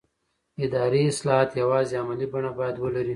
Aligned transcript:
اداري 0.65 1.01
اصلاحات 1.11 1.51
یوازې 1.61 1.95
عملي 2.03 2.27
بڼه 2.33 2.51
باید 2.59 2.75
ولري 2.83 3.09